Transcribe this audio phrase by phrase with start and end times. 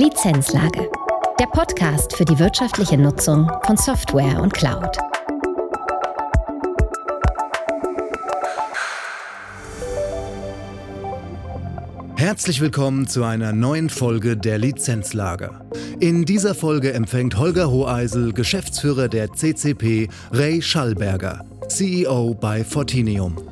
[0.00, 0.90] Lizenzlage.
[1.38, 4.96] Der Podcast für die wirtschaftliche Nutzung von Software und Cloud.
[12.16, 15.50] Herzlich willkommen zu einer neuen Folge der Lizenzlage.
[15.98, 23.49] In dieser Folge empfängt Holger Hoheisel, Geschäftsführer der CCP, Ray Schallberger, CEO bei Fortinium.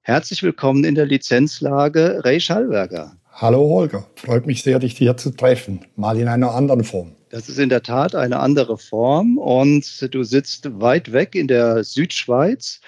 [0.00, 3.16] Herzlich willkommen in der Lizenzlage, Ray Schallberger.
[3.30, 7.14] Hallo Holger, freut mich sehr, dich hier zu treffen, mal in einer anderen Form.
[7.32, 11.82] Das ist in der Tat eine andere Form und du sitzt weit weg in der
[11.82, 12.82] Südschweiz.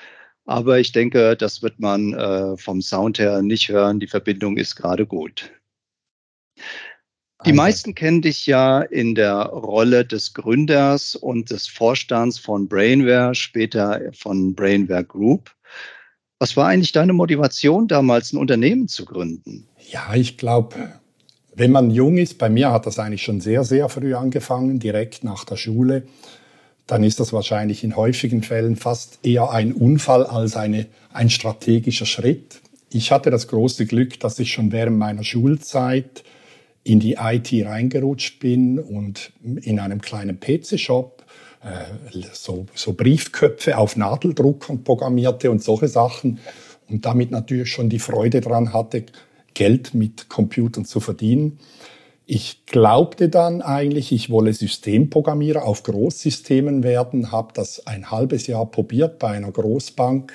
[0.45, 4.01] Aber ich denke, das wird man äh, vom Sound her nicht hören.
[4.01, 5.51] Die Verbindung ist gerade gut.
[7.47, 13.35] Die meisten kennen dich ja in der Rolle des Gründers und des Vorstands von Brainware,
[13.35, 15.55] später von Brainware Group.
[16.39, 19.69] Was war eigentlich deine Motivation, damals ein Unternehmen zu gründen?
[19.89, 21.01] Ja, ich glaube,
[21.57, 25.25] wenn man jung ist, bei mir hat das eigentlich schon sehr, sehr früh angefangen, direkt
[25.25, 26.05] nach der Schule,
[26.87, 32.07] dann ist das wahrscheinlich in häufigen Fällen fast eher ein Unfall als eine, ein strategischer
[32.07, 32.61] Schritt.
[32.91, 36.25] Ich hatte das große Glück, dass ich schon während meiner Schulzeit
[36.83, 41.25] in die IT reingerutscht bin und in einem kleinen PC-Shop
[41.63, 46.39] äh, so, so Briefköpfe auf Nadeldruckern programmierte und solche Sachen
[46.91, 49.05] und damit natürlich schon die Freude dran hatte,
[49.55, 51.59] Geld mit Computern zu verdienen.
[52.27, 58.67] Ich glaubte dann eigentlich, ich wolle Systemprogrammierer auf Großsystemen werden, habe das ein halbes Jahr
[58.67, 60.33] probiert bei einer Großbank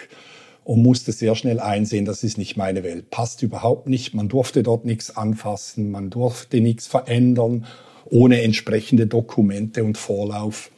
[0.63, 4.62] und musste sehr schnell einsehen, das ist nicht meine Welt, passt überhaupt nicht, man durfte
[4.62, 7.66] dort nichts anfassen, man durfte nichts verändern,
[8.06, 10.69] ohne entsprechende Dokumente und Vorlauf.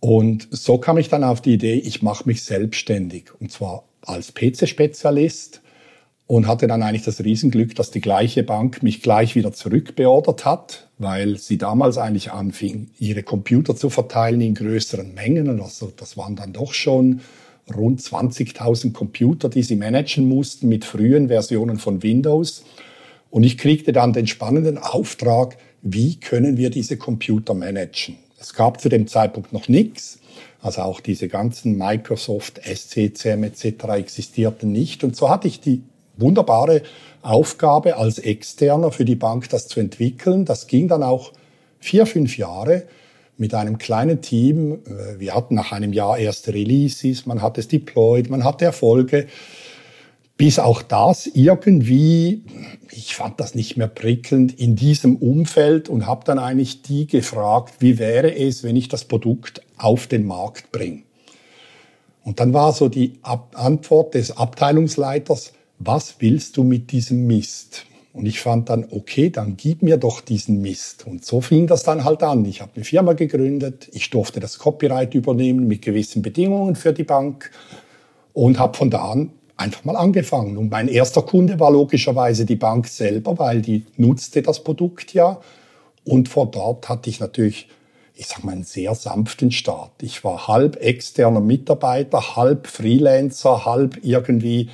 [0.00, 4.34] Und so kam ich dann auf die Idee, ich mache mich selbstständig, und zwar als
[4.34, 5.62] PC-Spezialist
[6.26, 10.88] und hatte dann eigentlich das Riesenglück, dass die gleiche Bank mich gleich wieder zurückbeordert hat,
[10.98, 15.60] weil sie damals eigentlich anfing, ihre Computer zu verteilen in größeren Mengen.
[15.60, 17.20] Also das waren dann doch schon
[17.74, 22.64] rund 20.000 Computer, die sie managen mussten mit frühen Versionen von Windows.
[23.30, 28.16] Und ich kriegte dann den spannenden Auftrag, wie können wir diese Computer managen?
[28.38, 30.18] Es gab zu dem Zeitpunkt noch nichts.
[30.60, 33.84] Also auch diese ganzen Microsoft, SCCM etc.
[33.94, 35.04] existierten nicht.
[35.04, 35.82] Und so hatte ich die
[36.16, 36.82] wunderbare
[37.22, 40.44] Aufgabe als Externer für die Bank, das zu entwickeln.
[40.44, 41.32] Das ging dann auch
[41.80, 42.84] vier, fünf Jahre
[43.38, 44.80] mit einem kleinen Team.
[44.86, 49.26] Äh, wir hatten nach einem Jahr erste Releases, man hat es deployed, man hatte Erfolge.
[50.36, 52.42] Bis auch das irgendwie,
[52.90, 57.76] ich fand das nicht mehr prickelnd in diesem Umfeld und habe dann eigentlich die gefragt,
[57.78, 61.02] wie wäre es, wenn ich das Produkt auf den Markt bringe.
[62.22, 67.86] Und dann war so die Antwort des Abteilungsleiters, was willst du mit diesem Mist?
[68.12, 71.06] Und ich fand dann, okay, dann gib mir doch diesen Mist.
[71.06, 72.46] Und so fing das dann halt an.
[72.46, 77.04] Ich habe eine Firma gegründet, ich durfte das Copyright übernehmen mit gewissen Bedingungen für die
[77.04, 77.50] Bank
[78.32, 80.56] und habe von da an einfach mal angefangen.
[80.56, 85.40] Und mein erster Kunde war logischerweise die Bank selber, weil die nutzte das Produkt ja.
[86.04, 87.68] Und von dort hatte ich natürlich,
[88.14, 89.92] ich sag mal, einen sehr sanften Start.
[90.02, 94.70] Ich war halb externer Mitarbeiter, halb Freelancer, halb irgendwie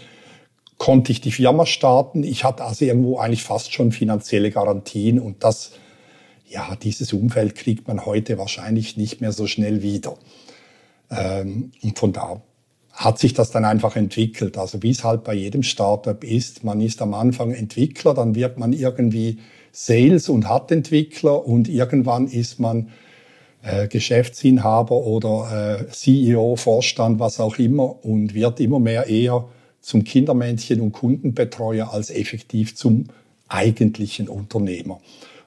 [0.79, 2.25] konnte ich die Firma starten.
[2.25, 5.73] Ich hatte also irgendwo eigentlich fast schon finanzielle Garantien und das,
[6.49, 10.15] ja, dieses Umfeld kriegt man heute wahrscheinlich nicht mehr so schnell wieder.
[11.11, 12.43] Ähm, und von da
[12.93, 14.59] hat sich das dann einfach entwickelt.
[14.59, 18.59] Also wie es halt bei jedem Startup ist, man ist am Anfang Entwickler, dann wird
[18.59, 19.39] man irgendwie
[19.73, 22.91] Sales und hat Entwickler und irgendwann ist man
[23.63, 29.49] äh, Geschäftsinhaber oder äh, CEO, Vorstand, was auch immer und wird immer mehr eher
[29.83, 33.07] zum Kindermännchen und Kundenbetreuer als effektiv zum
[33.49, 35.01] eigentlichen Unternehmer.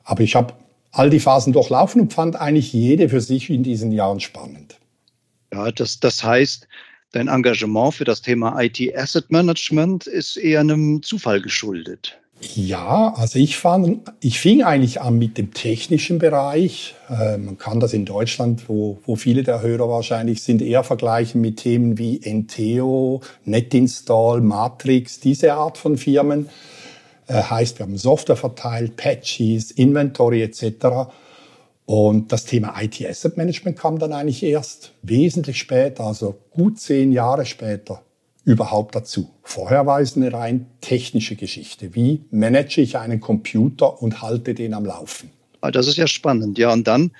[0.03, 0.53] Aber ich habe
[0.91, 4.77] all die Phasen durchlaufen und fand eigentlich jede für sich in diesen Jahren spannend.
[5.51, 6.67] Ja, das, das heißt,
[7.11, 12.19] dein Engagement für das Thema IT Asset Management ist eher einem Zufall geschuldet.
[12.41, 16.95] Ja, also ich fand, ich fing eigentlich an mit dem technischen Bereich.
[17.09, 21.39] Äh, man kann das in Deutschland, wo, wo viele der Hörer wahrscheinlich sind, eher vergleichen
[21.39, 26.49] mit Themen wie Enteo, NetInstall, Matrix, diese Art von Firmen.
[27.27, 31.09] Äh, heißt, wir haben Software verteilt, Patches, Inventory etc.
[31.85, 37.13] Und das Thema IT Asset Management kam dann eigentlich erst wesentlich später, also gut zehn
[37.13, 38.01] Jahre später
[38.45, 39.29] überhaupt dazu.
[39.43, 41.95] Vorher war es eine rein technische Geschichte.
[41.95, 45.31] Wie manage ich einen Computer und halte den am Laufen?
[45.61, 46.57] Ah, das ist ja spannend.
[46.59, 47.11] Ja, und dann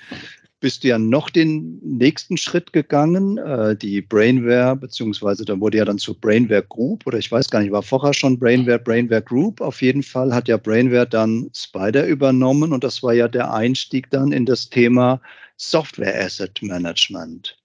[0.60, 5.84] bist du ja noch den nächsten Schritt gegangen, äh, die Brainware, beziehungsweise dann wurde ja
[5.84, 9.60] dann zur Brainware Group oder ich weiß gar nicht, war vorher schon Brainware, Brainware Group.
[9.60, 14.10] Auf jeden Fall hat ja Brainware dann Spider übernommen und das war ja der Einstieg
[14.10, 15.20] dann in das Thema
[15.56, 17.58] Software Asset Management.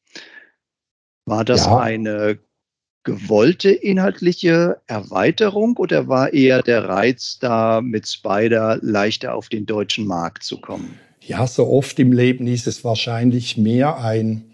[1.25, 1.77] War das ja.
[1.77, 2.39] eine
[3.03, 10.06] gewollte inhaltliche Erweiterung oder war eher der Reiz da, mit Spider leichter auf den deutschen
[10.06, 11.00] Markt zu kommen?
[11.21, 14.45] Ja, so oft im Leben ist es wahrscheinlich mehr ein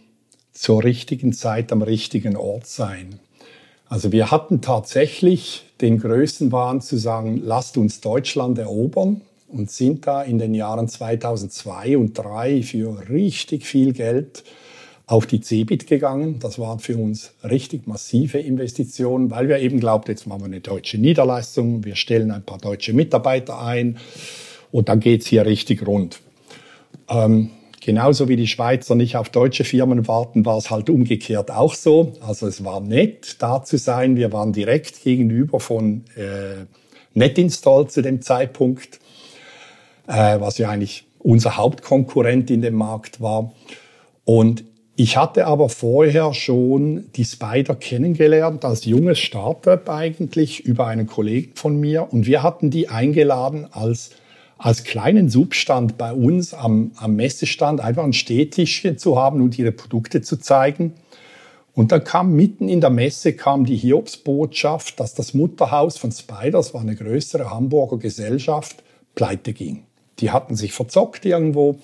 [0.52, 3.20] zur richtigen Zeit am richtigen Ort sein.
[3.90, 10.24] Also wir hatten tatsächlich den Größenwahn zu sagen, lasst uns Deutschland erobern und sind da
[10.24, 14.44] in den Jahren 2002 und 2003 für richtig viel Geld
[15.08, 16.40] auf die Cebit gegangen.
[16.40, 20.60] Das waren für uns richtig massive Investitionen, weil wir eben glaubten, jetzt machen wir eine
[20.60, 23.98] deutsche Niederlassung, wir stellen ein paar deutsche Mitarbeiter ein
[24.72, 26.20] und dann geht's hier richtig rund.
[27.10, 27.52] Ähm,
[27.82, 32.12] genauso wie die Schweizer nicht auf deutsche Firmen warten, war es halt umgekehrt auch so.
[32.20, 34.18] Also es war nett, da zu sein.
[34.18, 36.66] Wir waren direkt gegenüber von äh,
[37.14, 39.00] NetInstall zu dem Zeitpunkt,
[40.08, 43.54] äh, was ja eigentlich unser Hauptkonkurrent in dem Markt war.
[44.26, 44.66] Und
[45.00, 51.52] ich hatte aber vorher schon die Spider kennengelernt als junges Startup eigentlich über einen Kollegen
[51.56, 54.10] von mir und wir hatten die eingeladen als
[54.58, 59.72] als kleinen Substand bei uns am, am Messestand einfach ein Stehtischchen zu haben und ihre
[59.72, 60.94] Produkte zu zeigen.
[61.76, 66.74] Und dann kam mitten in der Messe kam die Hiobsbotschaft, dass das Mutterhaus von Spiders
[66.74, 68.84] war eine größere Hamburger Gesellschaft,
[69.14, 69.84] pleite ging.
[70.18, 71.78] Die hatten sich verzockt irgendwo.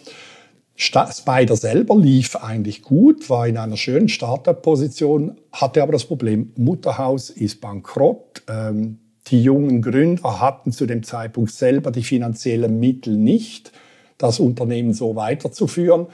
[0.75, 7.29] Spider selber lief eigentlich gut, war in einer schönen Startup-Position, hatte aber das Problem, Mutterhaus
[7.29, 8.41] ist bankrott.
[8.49, 8.97] Ähm,
[9.27, 13.71] die jungen Gründer hatten zu dem Zeitpunkt selber die finanziellen Mittel nicht,
[14.17, 16.07] das Unternehmen so weiterzuführen.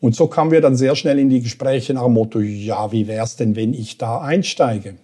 [0.00, 3.06] Und so kamen wir dann sehr schnell in die Gespräche nach dem Motto, ja, wie
[3.06, 4.96] wäre es denn, wenn ich da einsteige?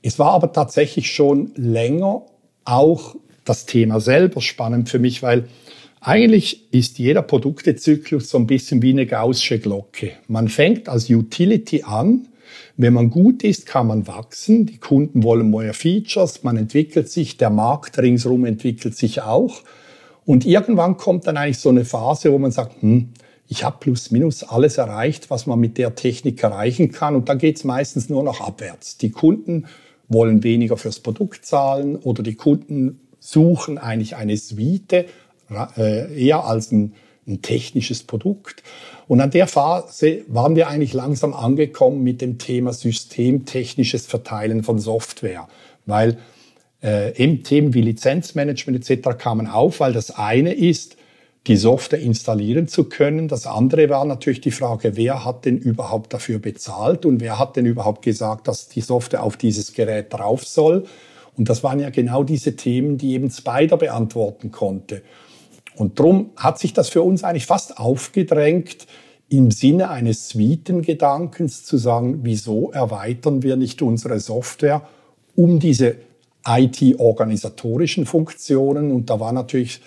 [0.00, 2.22] Es war aber tatsächlich schon länger
[2.64, 5.48] auch das Thema selber spannend für mich, weil
[6.04, 10.12] eigentlich ist jeder Produktezyklus so ein bisschen wie eine gaußsche Glocke.
[10.26, 12.28] Man fängt als Utility an,
[12.76, 14.66] wenn man gut ist, kann man wachsen.
[14.66, 19.62] Die Kunden wollen neue Features, man entwickelt sich, der Markt ringsherum entwickelt sich auch.
[20.24, 23.10] Und irgendwann kommt dann eigentlich so eine Phase, wo man sagt, hm,
[23.46, 27.14] ich habe plus minus alles erreicht, was man mit der Technik erreichen kann.
[27.14, 28.98] Und dann geht es meistens nur noch abwärts.
[28.98, 29.66] Die Kunden
[30.08, 35.06] wollen weniger fürs Produkt zahlen oder die Kunden suchen eigentlich eine Suite
[36.16, 36.94] eher als ein,
[37.26, 38.62] ein technisches Produkt.
[39.08, 44.78] Und an der Phase waren wir eigentlich langsam angekommen mit dem Thema systemtechnisches Verteilen von
[44.78, 45.48] Software,
[45.86, 46.18] weil
[46.82, 49.10] äh, eben Themen wie Lizenzmanagement etc.
[49.18, 50.96] kamen auf, weil das eine ist,
[51.46, 53.28] die Software installieren zu können.
[53.28, 57.56] Das andere war natürlich die Frage, wer hat denn überhaupt dafür bezahlt und wer hat
[57.56, 60.84] denn überhaupt gesagt, dass die Software auf dieses Gerät drauf soll.
[61.36, 65.02] Und das waren ja genau diese Themen, die eben Spider beantworten konnte.
[65.76, 68.86] Und darum hat sich das für uns eigentlich fast aufgedrängt,
[69.28, 74.82] im Sinne eines Suitengedankens zu sagen, wieso erweitern wir nicht unsere Software
[75.34, 75.96] um diese
[76.46, 78.92] IT-organisatorischen Funktionen?
[78.92, 79.80] Und da war natürlich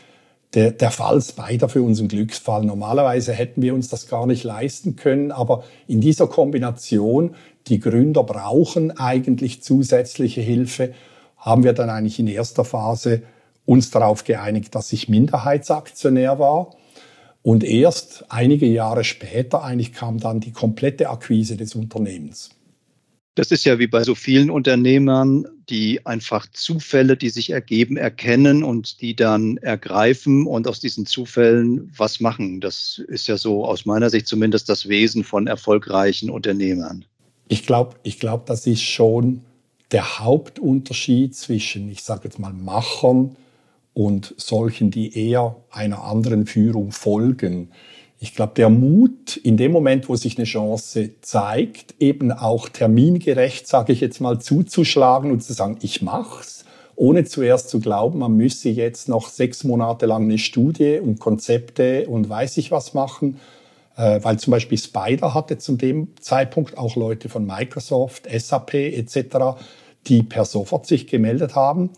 [0.56, 2.66] der, der Fall Spider für uns ein Glücksfall.
[2.66, 7.36] Normalerweise hätten wir uns das gar nicht leisten können, aber in dieser Kombination,
[7.68, 10.94] die Gründer brauchen eigentlich zusätzliche Hilfe,
[11.38, 13.22] haben wir dann eigentlich in erster Phase
[13.66, 16.76] uns darauf geeinigt, dass ich Minderheitsaktionär war.
[17.42, 22.50] Und erst einige Jahre später eigentlich kam dann die komplette Akquise des Unternehmens.
[23.36, 28.64] Das ist ja wie bei so vielen Unternehmern, die einfach Zufälle, die sich ergeben, erkennen
[28.64, 32.62] und die dann ergreifen und aus diesen Zufällen was machen.
[32.62, 37.04] Das ist ja so aus meiner Sicht zumindest das Wesen von erfolgreichen Unternehmern.
[37.50, 39.42] Ich glaube, ich glaub, das ist schon
[39.92, 43.36] der Hauptunterschied zwischen, ich sage jetzt mal, Machern
[43.96, 47.70] und solchen, die eher einer anderen Führung folgen.
[48.20, 53.68] Ich glaube, der Mut, in dem Moment, wo sich eine Chance zeigt, eben auch termingerecht,
[53.68, 56.66] sage ich jetzt mal, zuzuschlagen und zu sagen, ich mach's,
[56.98, 62.08] ohne zuerst zu glauben, man müsse jetzt noch sechs Monate lang eine Studie und Konzepte
[62.08, 63.40] und weiß ich was machen,
[63.96, 69.58] äh, weil zum Beispiel Spider hatte zu dem Zeitpunkt auch Leute von Microsoft, SAP etc.,
[70.08, 71.92] die per sofort sich gemeldet haben.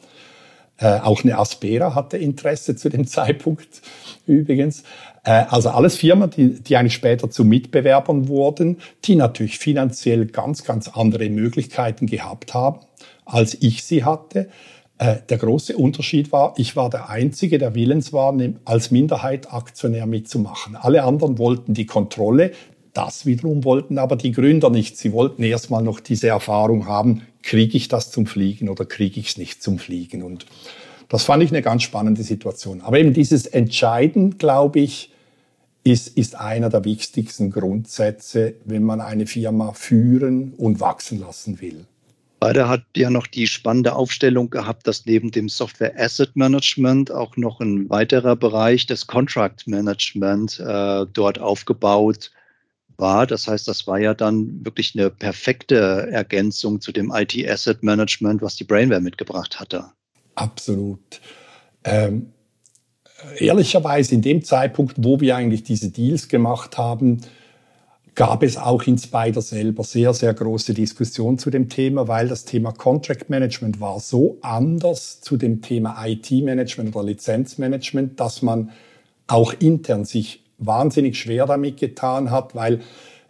[0.80, 3.82] Äh, auch eine Aspera hatte Interesse zu dem Zeitpunkt
[4.26, 4.84] übrigens.
[5.24, 10.64] Äh, also alles Firmen, die, die eigentlich später zu Mitbewerbern wurden, die natürlich finanziell ganz,
[10.64, 12.80] ganz andere Möglichkeiten gehabt haben,
[13.26, 14.50] als ich sie hatte.
[15.00, 20.06] Äh, der große Unterschied war, ich war der Einzige, der willens war, als Minderheit Aktionär
[20.06, 20.76] mitzumachen.
[20.76, 22.52] Alle anderen wollten die Kontrolle.
[22.94, 24.98] Das wiederum wollten aber die Gründer nicht.
[24.98, 29.30] Sie wollten erstmal noch diese Erfahrung haben, kriege ich das zum Fliegen oder kriege ich
[29.30, 30.22] es nicht zum Fliegen.
[30.22, 30.46] Und
[31.08, 32.82] das fand ich eine ganz spannende Situation.
[32.82, 35.12] Aber eben dieses Entscheiden, glaube ich,
[35.86, 41.86] ist, ist einer der wichtigsten Grundsätze, wenn man eine Firma führen und wachsen lassen will.
[42.42, 47.38] Beide hat ja noch die spannende Aufstellung gehabt, dass neben dem Software Asset Management auch
[47.38, 52.32] noch ein weiterer Bereich des Contract Management äh, dort aufgebaut
[52.98, 53.28] war.
[53.28, 58.42] Das heißt, das war ja dann wirklich eine perfekte Ergänzung zu dem IT Asset Management,
[58.42, 59.86] was die Brainware mitgebracht hatte.
[60.36, 61.22] Absolut.
[61.84, 62.34] Ähm,
[63.38, 67.22] ehrlicherweise in dem Zeitpunkt, wo wir eigentlich diese Deals gemacht haben,
[68.18, 72.46] gab es auch in Spider selber sehr, sehr große Diskussionen zu dem Thema, weil das
[72.46, 78.72] Thema Contract Management war so anders zu dem Thema IT Management oder Lizenzmanagement, dass man
[79.28, 82.82] auch intern sich wahnsinnig schwer damit getan hat, weil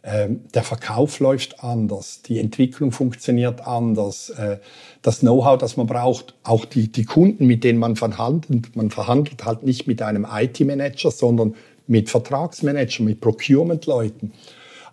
[0.03, 4.57] ähm, der Verkauf läuft anders, die Entwicklung funktioniert anders, äh,
[5.01, 9.43] das Know-how, das man braucht, auch die, die Kunden, mit denen man verhandelt, man verhandelt
[9.43, 11.55] halt nicht mit einem IT-Manager, sondern
[11.87, 14.31] mit Vertragsmanager, mit Procurement-Leuten.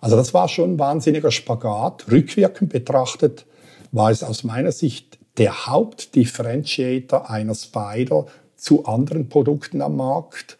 [0.00, 2.06] Also das war schon ein wahnsinniger Spagat.
[2.10, 3.46] Rückwirkend betrachtet
[3.92, 8.26] war es aus meiner Sicht der Hauptdifferentiator einer Spider
[8.56, 10.58] zu anderen Produkten am Markt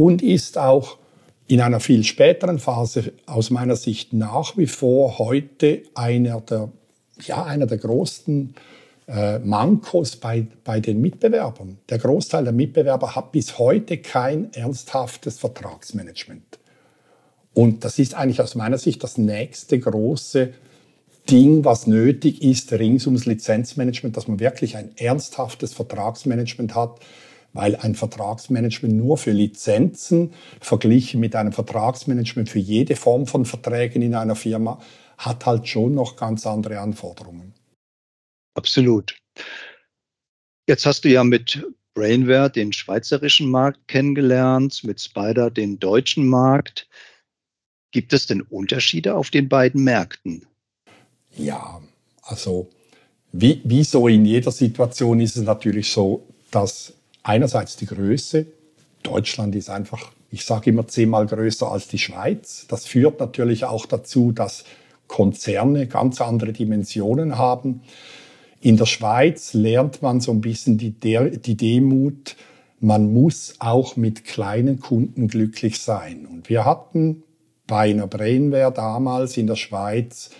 [0.00, 0.96] und ist auch
[1.46, 6.70] in einer viel späteren Phase aus meiner Sicht nach wie vor heute einer der,
[7.20, 8.54] ja, einer der größten
[9.08, 11.76] äh, Mankos bei, bei den Mitbewerbern.
[11.90, 16.58] Der Großteil der Mitbewerber hat bis heute kein ernsthaftes Vertragsmanagement.
[17.52, 20.54] Und das ist eigentlich aus meiner Sicht das nächste große
[21.28, 27.00] Ding, was nötig ist rings ums Lizenzmanagement, dass man wirklich ein ernsthaftes Vertragsmanagement hat,
[27.52, 34.02] weil ein Vertragsmanagement nur für Lizenzen verglichen mit einem Vertragsmanagement für jede Form von Verträgen
[34.02, 34.80] in einer Firma
[35.18, 37.52] hat halt schon noch ganz andere Anforderungen.
[38.54, 39.16] Absolut.
[40.66, 41.64] Jetzt hast du ja mit
[41.94, 46.88] Brainware den schweizerischen Markt kennengelernt, mit Spider den deutschen Markt.
[47.90, 50.46] Gibt es denn Unterschiede auf den beiden Märkten?
[51.36, 51.80] Ja,
[52.22, 52.70] also
[53.32, 56.92] wie, wie so in jeder Situation ist es natürlich so, dass
[57.22, 58.46] einerseits die Größe.
[59.02, 62.66] Deutschland ist einfach, ich sage immer, zehnmal größer als die Schweiz.
[62.68, 64.64] Das führt natürlich auch dazu, dass
[65.08, 67.82] Konzerne ganz andere Dimensionen haben.
[68.60, 72.36] In der Schweiz lernt man so ein bisschen die, der, die Demut,
[72.78, 76.26] man muss auch mit kleinen Kunden glücklich sein.
[76.26, 77.22] Und wir hatten
[77.66, 80.30] bei einer Brainware damals in der Schweiz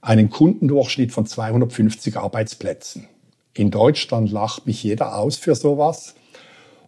[0.00, 3.08] einen Kundendurchschnitt von 250 Arbeitsplätzen.
[3.54, 6.14] In Deutschland lacht mich jeder aus für sowas.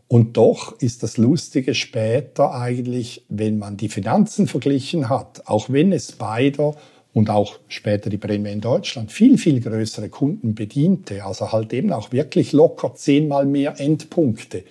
[0.09, 5.93] Und doch ist das Lustige später eigentlich, wenn man die Finanzen verglichen hat, auch wenn
[5.93, 6.75] es beider
[7.15, 11.93] und auch später die Prämie in Deutschland viel, viel größere Kunden bediente, also halt eben
[11.93, 14.65] auch wirklich locker zehnmal mehr Endpunkte,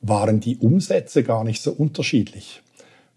[0.00, 2.62] waren die Umsätze gar nicht so unterschiedlich.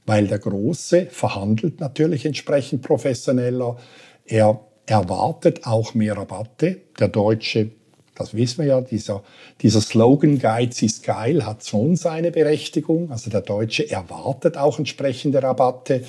[0.05, 3.77] Weil der Große verhandelt natürlich entsprechend professioneller,
[4.25, 7.71] er erwartet auch mehr Rabatte, der Deutsche
[8.17, 9.23] das wissen wir ja, dieser,
[9.61, 13.11] dieser Slogan Geiz ist geil hat schon seine Berechtigung.
[13.11, 16.03] Also der Deutsche erwartet auch entsprechende Rabatte,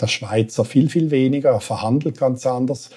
[0.00, 2.90] der Schweizer viel, viel weniger, er verhandelt ganz anders.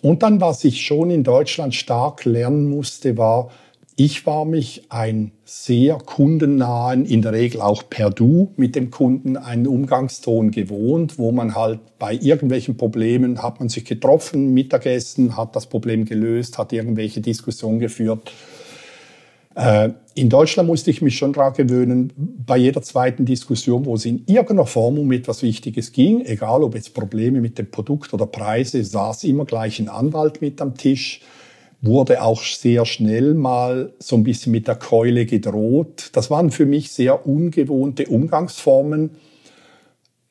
[0.00, 3.50] Und dann, was ich schon in Deutschland stark lernen musste, war,
[3.96, 9.36] ich war mich ein sehr kundennahen, in der Regel auch per Du mit dem Kunden
[9.36, 15.54] einen Umgangston gewohnt, wo man halt bei irgendwelchen Problemen hat man sich getroffen, Mittagessen, hat
[15.54, 18.32] das Problem gelöst, hat irgendwelche Diskussionen geführt.
[19.54, 24.06] Äh, in Deutschland musste ich mich schon daran gewöhnen, bei jeder zweiten Diskussion, wo es
[24.06, 28.26] in irgendeiner Form um etwas Wichtiges ging, egal ob jetzt Probleme mit dem Produkt oder
[28.26, 31.20] Preise, saß immer gleich ein Anwalt mit am Tisch
[31.82, 36.10] wurde auch sehr schnell mal so ein bisschen mit der Keule gedroht.
[36.12, 39.10] Das waren für mich sehr ungewohnte Umgangsformen.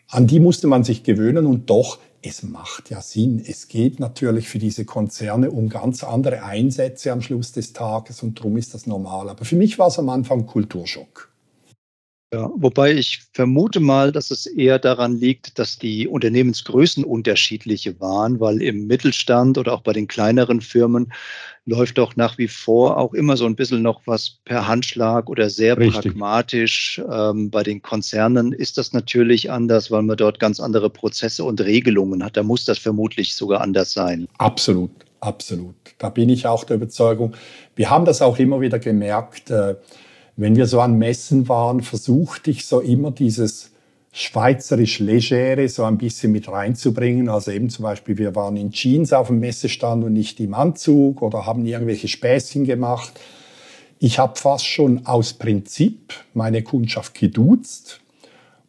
[0.07, 3.43] An die musste man sich gewöhnen und doch, es macht ja Sinn.
[3.45, 8.39] Es geht natürlich für diese Konzerne um ganz andere Einsätze am Schluss des Tages und
[8.39, 9.29] darum ist das normal.
[9.29, 11.30] Aber für mich war es am Anfang Kulturschock.
[12.33, 18.39] Ja, wobei ich vermute mal, dass es eher daran liegt, dass die Unternehmensgrößen unterschiedliche waren,
[18.39, 21.11] weil im Mittelstand oder auch bei den kleineren Firmen
[21.65, 25.49] läuft doch nach wie vor auch immer so ein bisschen noch was per Handschlag oder
[25.49, 26.13] sehr Richtig.
[26.13, 27.01] pragmatisch.
[27.11, 31.59] Ähm, bei den Konzernen ist das natürlich anders, weil man dort ganz andere Prozesse und
[31.59, 32.37] Regelungen hat.
[32.37, 34.29] Da muss das vermutlich sogar anders sein.
[34.37, 35.75] Absolut, absolut.
[35.97, 37.35] Da bin ich auch der Überzeugung.
[37.75, 39.51] Wir haben das auch immer wieder gemerkt.
[39.51, 39.75] Äh,
[40.37, 43.71] wenn wir so an Messen waren, versuchte ich so immer dieses
[44.13, 47.29] schweizerisch Legere so ein bisschen mit reinzubringen.
[47.29, 51.21] Also eben zum Beispiel, wir waren in Jeans auf dem Messestand und nicht im Anzug
[51.21, 53.19] oder haben irgendwelche Späßchen gemacht.
[53.99, 58.01] Ich habe fast schon aus Prinzip meine Kundschaft geduzt,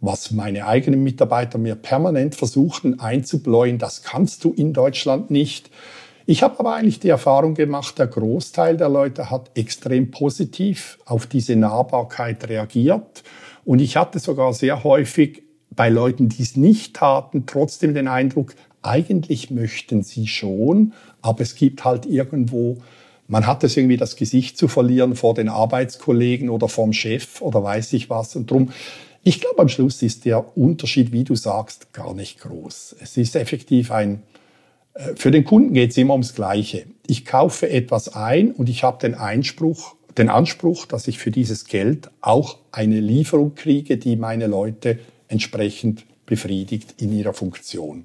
[0.00, 5.70] was meine eigenen Mitarbeiter mir permanent versuchten einzubläuen, das kannst du in Deutschland nicht.
[6.26, 11.26] Ich habe aber eigentlich die Erfahrung gemacht, der Großteil der Leute hat extrem positiv auf
[11.26, 13.24] diese Nahbarkeit reagiert.
[13.64, 18.54] Und ich hatte sogar sehr häufig bei Leuten, die es nicht taten, trotzdem den Eindruck,
[18.82, 22.78] eigentlich möchten sie schon, aber es gibt halt irgendwo,
[23.28, 27.62] man hat es irgendwie das Gesicht zu verlieren vor den Arbeitskollegen oder vom Chef oder
[27.62, 28.34] weiß ich was.
[28.34, 28.72] Und drum,
[29.22, 32.96] ich glaube, am Schluss ist der Unterschied, wie du sagst, gar nicht groß.
[33.00, 34.22] Es ist effektiv ein,
[35.16, 36.86] für den Kunden geht es immer ums Gleiche.
[37.06, 41.64] Ich kaufe etwas ein und ich habe den Einspruch, den Anspruch, dass ich für dieses
[41.64, 48.04] Geld auch eine Lieferung kriege, die meine Leute entsprechend befriedigt in ihrer Funktion.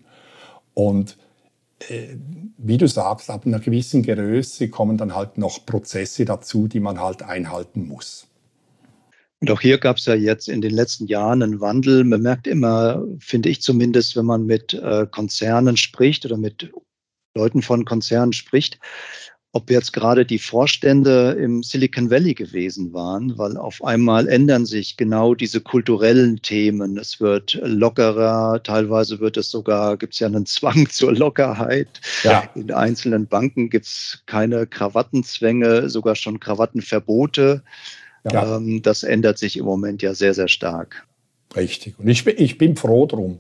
[0.74, 1.18] Und
[1.90, 2.16] äh,
[2.58, 7.00] wie du sagst, ab einer gewissen Größe kommen dann halt noch Prozesse dazu, die man
[7.00, 8.28] halt einhalten muss.
[9.40, 12.04] Und auch hier gab es ja jetzt in den letzten Jahren einen Wandel.
[12.04, 16.72] Man merkt immer, finde ich zumindest, wenn man mit äh, Konzernen spricht oder mit
[17.36, 18.80] Leuten von Konzernen spricht,
[19.54, 24.98] ob jetzt gerade die Vorstände im Silicon Valley gewesen waren, weil auf einmal ändern sich
[24.98, 26.98] genau diese kulturellen Themen.
[26.98, 32.02] Es wird lockerer, teilweise wird es sogar, gibt es ja einen Zwang zur Lockerheit.
[32.24, 32.50] Ja.
[32.56, 37.64] In einzelnen Banken gibt es keine Krawattenzwänge, sogar schon Krawattenverbote.
[38.32, 38.58] Ja.
[38.58, 41.06] Ähm, das ändert sich im Moment ja sehr, sehr stark.
[41.56, 41.98] Richtig.
[42.00, 43.40] Und ich, ich bin froh drum,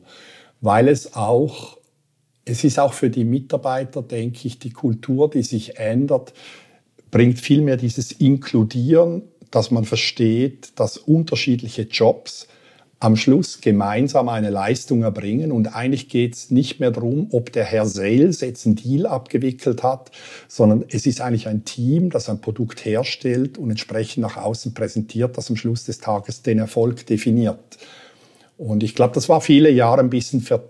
[0.61, 1.77] weil es auch,
[2.45, 6.33] es ist auch für die Mitarbeiter, denke ich, die Kultur, die sich ändert,
[7.11, 12.47] bringt vielmehr dieses Inkludieren, dass man versteht, dass unterschiedliche Jobs
[12.99, 15.51] am Schluss gemeinsam eine Leistung erbringen.
[15.51, 19.83] Und eigentlich geht es nicht mehr darum, ob der Herr Sales jetzt einen Deal abgewickelt
[19.83, 20.11] hat,
[20.47, 25.37] sondern es ist eigentlich ein Team, das ein Produkt herstellt und entsprechend nach außen präsentiert,
[25.37, 27.77] das am Schluss des Tages den Erfolg definiert.
[28.57, 30.69] Und ich glaube, das war viele Jahre ein bisschen für,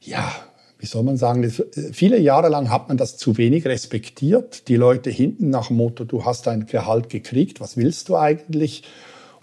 [0.00, 0.32] ja,
[0.80, 1.52] wie soll man sagen,
[1.92, 4.66] viele Jahre lang hat man das zu wenig respektiert.
[4.66, 8.82] Die Leute hinten nach dem Motto, du hast dein Gehalt gekriegt, was willst du eigentlich?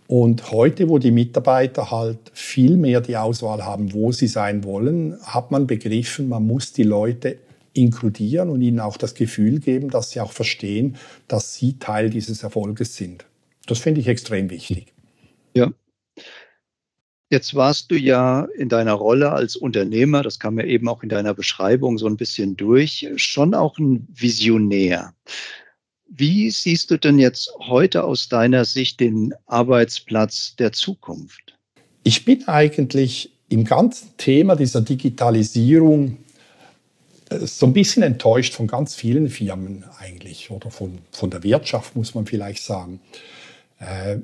[0.08, 5.18] Und heute, wo die Mitarbeiter halt viel mehr die Auswahl haben, wo sie sein wollen,
[5.22, 7.38] hat man begriffen, man muss die Leute
[7.74, 10.96] inkludieren und ihnen auch das Gefühl geben, dass sie auch verstehen,
[11.28, 13.26] dass sie Teil dieses Erfolges sind.
[13.68, 14.94] Das finde ich extrem wichtig.
[15.54, 15.72] Ja.
[17.30, 21.10] Jetzt warst du ja in deiner Rolle als Unternehmer, das kam ja eben auch in
[21.10, 25.14] deiner Beschreibung so ein bisschen durch, schon auch ein Visionär.
[26.10, 31.56] Wie siehst du denn jetzt heute aus deiner Sicht den Arbeitsplatz der Zukunft?
[32.04, 36.18] Ich bin eigentlich im ganzen Thema dieser Digitalisierung
[37.30, 41.96] äh, so ein bisschen enttäuscht von ganz vielen Firmen eigentlich oder von, von der Wirtschaft,
[41.96, 43.00] muss man vielleicht sagen.
[43.80, 44.20] Äh,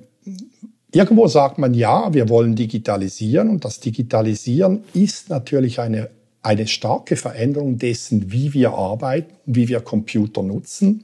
[0.92, 6.10] irgendwo sagt man, ja, wir wollen digitalisieren und das Digitalisieren ist natürlich eine,
[6.42, 11.04] eine starke Veränderung dessen, wie wir arbeiten, wie wir Computer nutzen.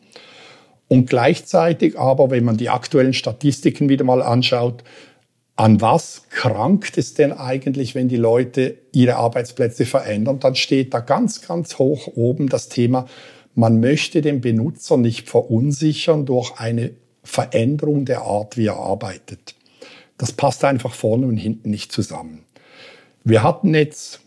[0.89, 4.83] Und gleichzeitig aber, wenn man die aktuellen Statistiken wieder mal anschaut,
[5.55, 10.39] an was krankt es denn eigentlich, wenn die Leute ihre Arbeitsplätze verändern?
[10.39, 13.07] Dann steht da ganz, ganz hoch oben das Thema,
[13.55, 16.91] man möchte den Benutzer nicht verunsichern durch eine
[17.23, 19.55] Veränderung der Art, wie er arbeitet.
[20.17, 22.45] Das passt einfach vorne und hinten nicht zusammen.
[23.23, 24.21] Wir hatten jetzt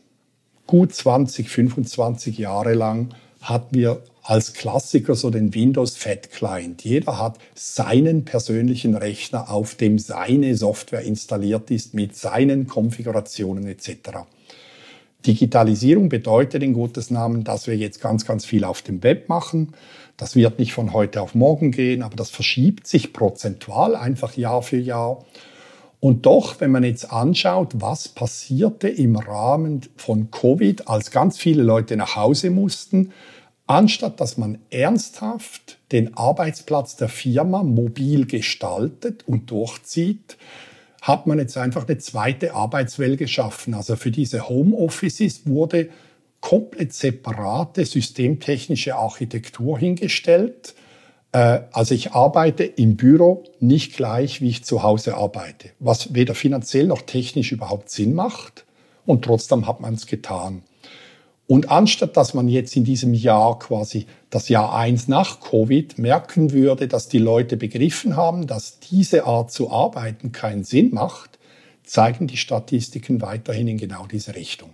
[0.67, 6.85] gut 20, 25 Jahre lang hatten wir als Klassiker so den Windows Fat Client.
[6.85, 14.27] Jeder hat seinen persönlichen Rechner, auf dem seine Software installiert ist, mit seinen Konfigurationen etc.
[15.27, 19.75] Digitalisierung bedeutet in Gottes Namen, dass wir jetzt ganz, ganz viel auf dem Web machen.
[20.17, 24.63] Das wird nicht von heute auf morgen gehen, aber das verschiebt sich prozentual einfach Jahr
[24.63, 25.25] für Jahr.
[26.01, 31.63] Und doch, wenn man jetzt anschaut, was passierte im Rahmen von Covid, als ganz viele
[31.63, 33.13] Leute nach Hause mussten,
[33.67, 40.37] anstatt dass man ernsthaft den Arbeitsplatz der Firma mobil gestaltet und durchzieht,
[41.03, 43.75] hat man jetzt einfach eine zweite Arbeitswelt geschaffen.
[43.75, 45.91] Also für diese Homeoffices wurde
[46.41, 50.75] komplett separate systemtechnische Architektur hingestellt.
[51.33, 56.35] Äh, also ich arbeite im Büro nicht gleich, wie ich zu Hause arbeite, was weder
[56.35, 58.65] finanziell noch technisch überhaupt Sinn macht.
[59.05, 60.63] Und trotzdem hat man es getan.
[61.53, 66.51] Und anstatt dass man jetzt in diesem Jahr quasi das Jahr eins nach Covid merken
[66.51, 71.39] würde, dass die Leute begriffen haben, dass diese Art zu arbeiten keinen Sinn macht,
[71.85, 74.71] zeigen die Statistiken weiterhin in genau diese Richtung.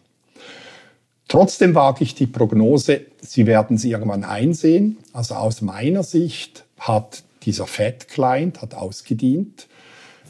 [1.26, 4.98] Trotzdem wage ich die Prognose, Sie werden sie irgendwann einsehen.
[5.12, 9.66] Also aus meiner Sicht hat dieser Fat Client hat ausgedient.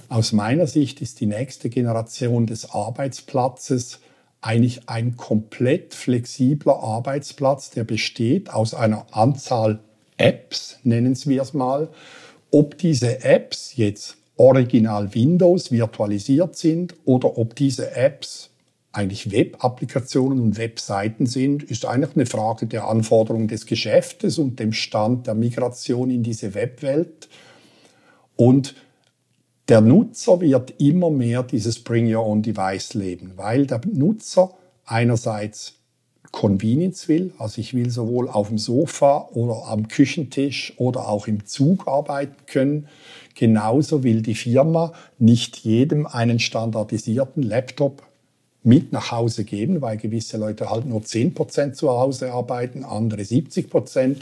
[0.08, 4.00] Aus meiner Sicht ist die nächste Generation des Arbeitsplatzes
[4.40, 9.81] eigentlich ein komplett flexibler Arbeitsplatz, der besteht aus einer Anzahl
[10.16, 11.88] Apps, nennen wir es mal.
[12.51, 18.51] Ob diese Apps jetzt original Windows virtualisiert sind oder ob diese Apps
[18.92, 24.72] eigentlich Web-Applikationen und Webseiten sind, ist eigentlich eine Frage der Anforderungen des Geschäftes und dem
[24.72, 27.29] Stand der Migration in diese Webwelt.
[28.37, 28.74] Und
[29.68, 34.54] der Nutzer wird immer mehr dieses Bring Your Own Device leben, weil der Nutzer
[34.87, 35.74] einerseits
[36.33, 41.46] Convenience will, also ich will sowohl auf dem Sofa oder am Küchentisch oder auch im
[41.46, 42.88] Zug arbeiten können.
[43.35, 48.02] Genauso will die Firma nicht jedem einen standardisierten Laptop
[48.62, 54.16] mit nach Hause geben, weil gewisse Leute halt nur 10% zu Hause arbeiten, andere 70%.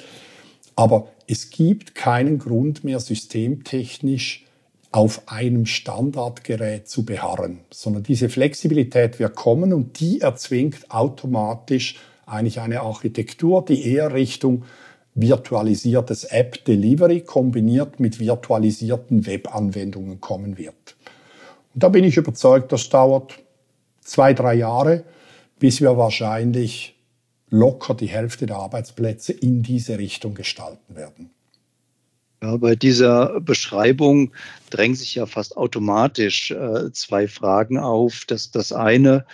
[0.77, 4.46] Aber es gibt keinen Grund mehr systemtechnisch
[4.93, 12.61] auf einem Standardgerät zu beharren, sondern diese Flexibilität wird kommen und die erzwingt automatisch eigentlich
[12.61, 14.65] eine Architektur, die eher Richtung
[15.15, 20.97] virtualisiertes App Delivery kombiniert mit virtualisierten Webanwendungen kommen wird.
[21.75, 23.39] Und da bin ich überzeugt, das dauert
[24.01, 25.05] zwei, drei Jahre,
[25.59, 26.97] bis wir wahrscheinlich
[27.49, 31.31] locker die Hälfte der Arbeitsplätze in diese Richtung gestalten werden.
[32.43, 34.33] Ja, bei dieser Beschreibung
[34.71, 38.25] drängen sich ja fast automatisch äh, zwei Fragen auf.
[38.27, 39.27] Das, das eine,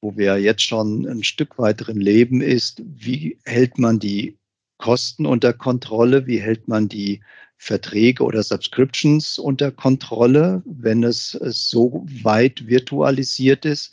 [0.00, 4.38] wo wir jetzt schon ein Stück weit drin leben, ist, wie hält man die
[4.78, 6.26] Kosten unter Kontrolle?
[6.26, 7.22] Wie hält man die
[7.62, 13.92] Verträge oder Subscriptions unter Kontrolle, wenn es, so weit virtualisiert ist.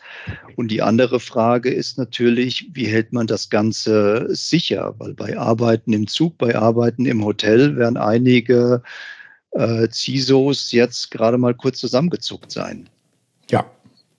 [0.55, 4.95] Und die andere Frage ist natürlich, wie hält man das Ganze sicher?
[4.99, 8.83] Weil bei Arbeiten im Zug, bei Arbeiten im Hotel werden einige
[9.51, 12.87] äh, CISOs jetzt gerade mal kurz zusammengezuckt sein.
[13.51, 13.69] Ja,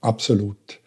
[0.02, 0.78] absolut.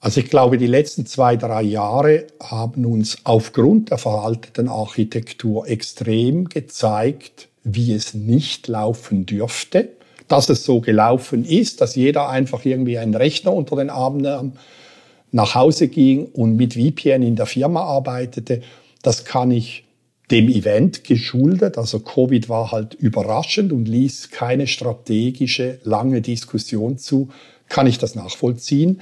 [0.00, 6.50] Also ich glaube, die letzten zwei, drei Jahre haben uns aufgrund der veralteten Architektur extrem
[6.50, 9.90] gezeigt, wie es nicht laufen dürfte.
[10.28, 14.52] Dass es so gelaufen ist, dass jeder einfach irgendwie einen Rechner unter den Arm nahm,
[15.32, 18.62] nach Hause ging und mit VPN in der Firma arbeitete,
[19.02, 19.84] das kann ich
[20.30, 21.78] dem Event geschuldet.
[21.78, 27.28] Also Covid war halt überraschend und ließ keine strategische lange Diskussion zu.
[27.68, 29.00] Kann ich das nachvollziehen?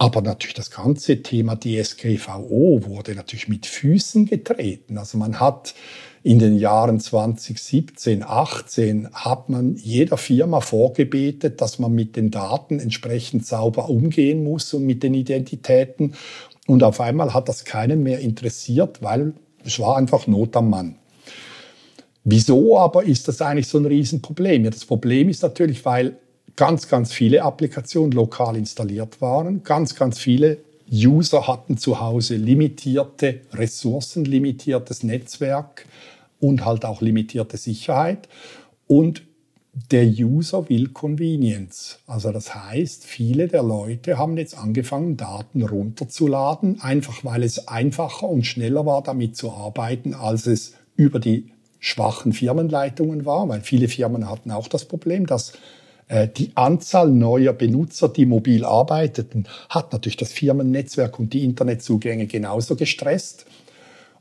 [0.00, 4.96] Aber natürlich das ganze Thema DSGVO wurde natürlich mit Füßen getreten.
[4.96, 5.74] Also man hat
[6.22, 12.80] in den Jahren 2017, 18 hat man jeder Firma vorgebetet, dass man mit den Daten
[12.80, 16.14] entsprechend sauber umgehen muss und mit den Identitäten.
[16.66, 19.34] Und auf einmal hat das keinen mehr interessiert, weil
[19.66, 20.96] es war einfach Not am Mann.
[22.24, 24.64] Wieso aber ist das eigentlich so ein Riesenproblem?
[24.64, 26.16] Ja, das Problem ist natürlich, weil
[26.56, 30.58] ganz, ganz viele Applikationen lokal installiert waren, ganz, ganz viele
[30.92, 35.86] User hatten zu Hause limitierte Ressourcen, limitiertes Netzwerk
[36.40, 38.28] und halt auch limitierte Sicherheit.
[38.88, 39.22] Und
[39.92, 42.00] der User will Convenience.
[42.06, 48.28] Also das heißt, viele der Leute haben jetzt angefangen, Daten runterzuladen, einfach weil es einfacher
[48.28, 53.88] und schneller war, damit zu arbeiten, als es über die schwachen Firmenleitungen war, weil viele
[53.88, 55.52] Firmen hatten auch das Problem, dass
[56.36, 62.74] die Anzahl neuer Benutzer, die mobil arbeiteten, hat natürlich das Firmennetzwerk und die Internetzugänge genauso
[62.74, 63.46] gestresst.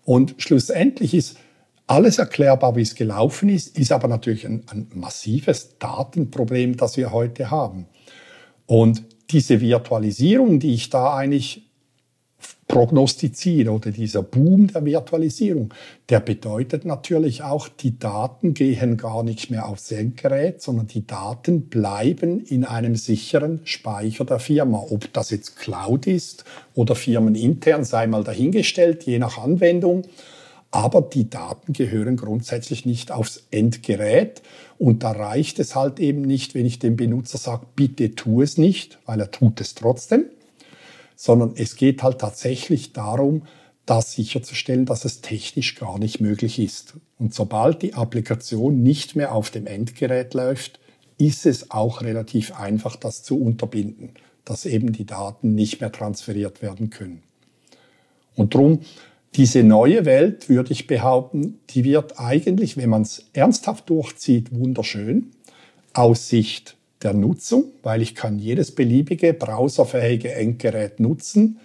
[0.05, 1.37] Und schlussendlich ist
[1.87, 7.11] alles erklärbar, wie es gelaufen ist, ist aber natürlich ein, ein massives Datenproblem, das wir
[7.11, 7.87] heute haben.
[8.67, 11.68] Und diese Virtualisierung, die ich da eigentlich
[12.69, 15.73] prognostiziere oder dieser Boom der Virtualisierung,
[16.07, 21.63] der bedeutet natürlich auch, die Daten gehen gar nicht mehr aufs Endgerät, sondern die Daten
[21.63, 24.85] bleiben in einem sicheren Speicher der Firma.
[24.87, 30.03] Ob das jetzt Cloud ist oder firmenintern, sei mal dahingestellt, je nach Anwendung.
[30.69, 34.43] Aber die Daten gehören grundsätzlich nicht aufs Endgerät.
[34.77, 38.59] Und da reicht es halt eben nicht, wenn ich dem Benutzer sage, bitte tu es
[38.59, 40.25] nicht, weil er tut es trotzdem
[41.21, 43.41] sondern es geht halt tatsächlich darum,
[43.85, 46.93] das sicherzustellen, dass es technisch gar nicht möglich ist.
[47.17, 50.79] Und sobald die Applikation nicht mehr auf dem Endgerät läuft,
[51.17, 54.11] ist es auch relativ einfach, das zu unterbinden,
[54.45, 57.21] dass eben die Daten nicht mehr transferiert werden können.
[58.37, 58.79] Und drum
[59.35, 65.31] diese neue Welt, würde ich behaupten, die wird eigentlich, wenn man es ernsthaft durchzieht, wunderschön
[65.91, 71.59] aus Sicht der Nutzung, weil ich kann jedes beliebige browserfähige Endgerät nutzen.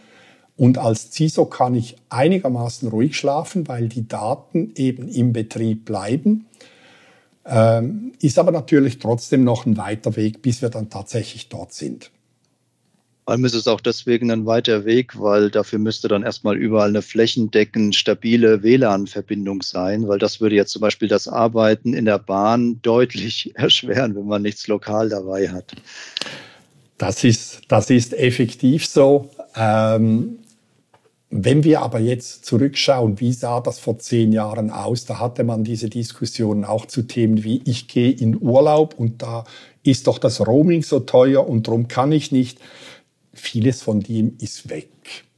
[0.56, 6.46] Und als CISO kann ich einigermaßen ruhig schlafen, weil die Daten eben im Betrieb bleiben.
[7.44, 12.10] Ähm, ist aber natürlich trotzdem noch ein weiter Weg, bis wir dann tatsächlich dort sind.
[13.26, 17.00] Allem ist es auch deswegen ein weiter Weg, weil dafür müsste dann erstmal überall eine
[17.00, 22.80] flächendeckend stabile WLAN-Verbindung sein, weil das würde jetzt zum Beispiel das Arbeiten in der Bahn
[22.82, 25.72] deutlich erschweren, wenn man nichts lokal dabei hat.
[26.98, 29.30] Das ist, das ist effektiv so.
[29.56, 30.38] Ähm,
[31.30, 35.64] wenn wir aber jetzt zurückschauen, wie sah das vor zehn Jahren aus, da hatte man
[35.64, 39.44] diese Diskussionen auch zu Themen wie ich gehe in Urlaub und da
[39.82, 42.58] ist doch das Roaming so teuer und darum kann ich nicht
[43.34, 44.88] vieles von dem ist weg.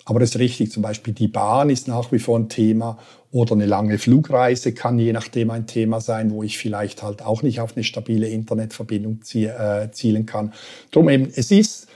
[0.04, 2.98] Aber das ist richtig, zum Beispiel die Bahn ist nach wie vor ein Thema
[3.32, 7.42] oder eine lange Flugreise kann je nachdem ein Thema sein, wo ich vielleicht halt auch
[7.42, 10.52] nicht auf eine stabile Internetverbindung äh, zielen kann.
[10.92, 11.88] Drum eben, es ist,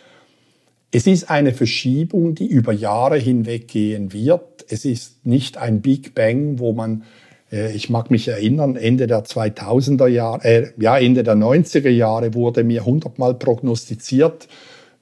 [0.90, 4.64] es ist eine Verschiebung, die über Jahre hinweg gehen wird.
[4.68, 7.04] Es ist nicht ein Big Bang, wo man
[7.52, 12.34] äh, ich mag mich erinnern, Ende der 2000er Jahre, äh, ja, Ende der 90er Jahre
[12.34, 14.48] wurde mir hundertmal prognostiziert,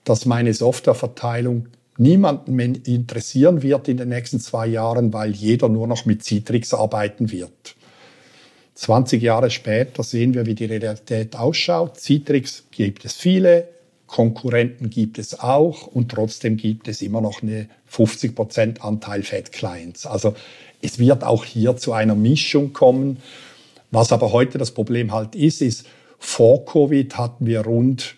[0.08, 1.68] dass meine Softwareverteilung
[1.98, 6.72] niemanden mehr interessieren wird in den nächsten zwei Jahren, weil jeder nur noch mit Citrix
[6.72, 7.74] arbeiten wird.
[8.74, 11.98] 20 Jahre später sehen wir, wie die Realität ausschaut.
[11.98, 13.68] Citrix gibt es viele,
[14.06, 20.06] Konkurrenten gibt es auch und trotzdem gibt es immer noch eine 50% Anteil Fat Clients.
[20.06, 20.34] Also
[20.80, 23.18] es wird auch hier zu einer Mischung kommen.
[23.90, 25.86] Was aber heute das Problem halt ist, ist,
[26.18, 28.17] vor Covid hatten wir rund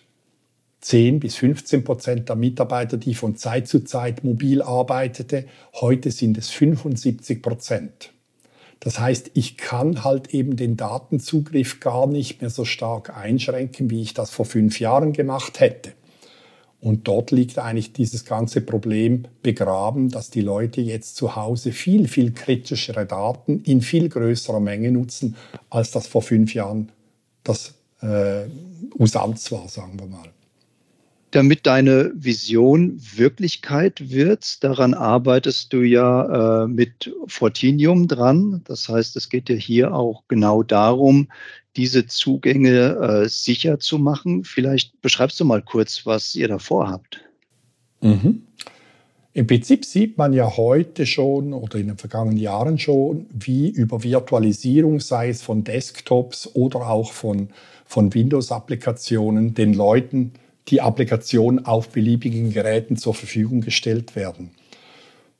[0.81, 5.45] 10 bis 15 Prozent der Mitarbeiter, die von Zeit zu Zeit mobil arbeitete.
[5.75, 8.11] Heute sind es 75 Prozent.
[8.79, 14.01] Das heißt, ich kann halt eben den Datenzugriff gar nicht mehr so stark einschränken, wie
[14.01, 15.91] ich das vor fünf Jahren gemacht hätte.
[16.79, 22.07] Und dort liegt eigentlich dieses ganze Problem begraben, dass die Leute jetzt zu Hause viel,
[22.07, 25.35] viel kritischere Daten in viel größerer Menge nutzen,
[25.69, 26.91] als das vor fünf Jahren
[27.43, 28.45] das äh,
[28.97, 30.31] Usanz war, sagen wir mal
[31.31, 34.63] damit deine Vision Wirklichkeit wird.
[34.63, 38.61] Daran arbeitest du ja äh, mit Fortinium dran.
[38.65, 41.29] Das heißt, es geht ja hier auch genau darum,
[41.77, 44.43] diese Zugänge äh, sicher zu machen.
[44.43, 47.21] Vielleicht beschreibst du mal kurz, was ihr da vorhabt.
[48.01, 48.43] Mhm.
[49.33, 54.03] Im Prinzip sieht man ja heute schon oder in den vergangenen Jahren schon, wie über
[54.03, 57.47] Virtualisierung, sei es von Desktops oder auch von,
[57.85, 60.33] von Windows-Applikationen, den Leuten
[60.71, 64.51] die Applikation auf beliebigen Geräten zur Verfügung gestellt werden.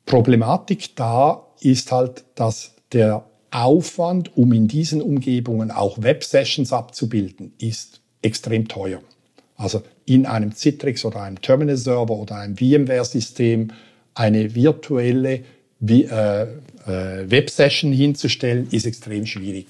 [0.06, 8.00] Problematik da ist halt, dass der Aufwand, um in diesen Umgebungen auch Web-Sessions abzubilden, ist
[8.22, 9.00] extrem teuer.
[9.56, 13.68] Also in einem Citrix oder einem Terminal-Server oder einem VMware-System
[14.14, 15.44] eine virtuelle
[15.86, 16.46] äh, äh,
[16.86, 19.66] Web-Session hinzustellen, ist extrem schwierig.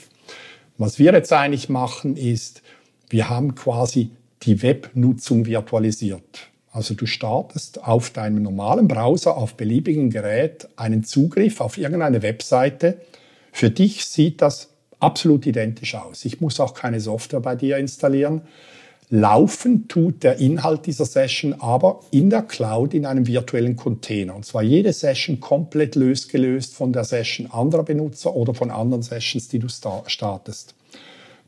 [0.78, 2.62] Was wir jetzt eigentlich machen, ist,
[3.10, 4.10] wir haben quasi
[4.42, 6.48] die Webnutzung virtualisiert.
[6.72, 12.98] Also du startest auf deinem normalen Browser auf beliebigen Gerät einen Zugriff auf irgendeine Webseite.
[13.52, 16.24] Für dich sieht das absolut identisch aus.
[16.24, 18.42] Ich muss auch keine Software bei dir installieren.
[19.10, 24.34] Laufen tut der Inhalt dieser Session aber in der Cloud in einem virtuellen Container.
[24.34, 29.48] Und zwar jede Session komplett losgelöst von der Session anderer Benutzer oder von anderen Sessions,
[29.48, 30.74] die du startest.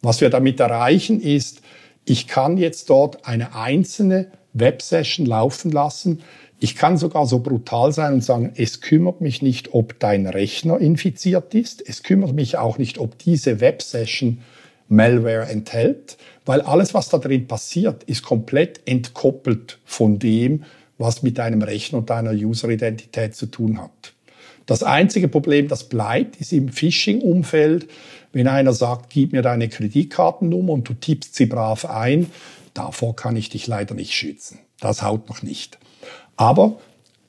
[0.03, 1.63] Was wir damit erreichen ist,
[2.05, 6.21] ich kann jetzt dort eine einzelne Web-Session laufen lassen.
[6.61, 10.79] Ich kann sogar so brutal sein und sagen, es kümmert mich nicht, ob dein Rechner
[10.79, 11.87] infiziert ist.
[11.87, 14.39] Es kümmert mich auch nicht, ob diese Web-Session
[14.89, 20.65] Malware enthält, weil alles, was da drin passiert, ist komplett entkoppelt von dem,
[20.99, 24.13] was mit deinem Rechner und deiner User-Identität zu tun hat.
[24.67, 27.89] Das einzige Problem, das bleibt, ist im Phishing-Umfeld,
[28.35, 32.31] wenn einer sagt, gib mir deine Kreditkartennummer und du tippst sie brav ein,
[32.75, 34.59] davor kann ich dich leider nicht schützen.
[34.81, 35.79] Das haut noch nicht.
[36.37, 36.79] Aber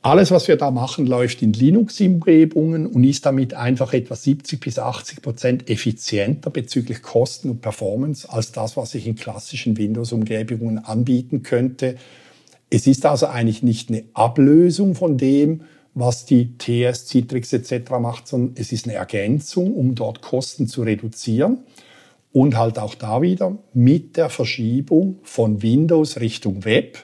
[0.02, 4.78] alles, was wir da machen, läuft in Linux-Umgebungen und ist damit einfach etwa 70 bis
[4.78, 11.42] 80 Prozent effizienter bezüglich Kosten und Performance als das, was ich in klassischen Windows-Umgebungen anbieten
[11.42, 11.96] könnte.
[12.70, 15.62] Es ist also eigentlich nicht eine Ablösung von dem,
[15.96, 17.90] was die TS, Citrix etc.
[18.00, 21.60] macht, sondern es ist eine Ergänzung, um dort Kosten zu reduzieren.
[22.34, 26.98] Und halt auch da wieder mit der Verschiebung von Windows Richtung Web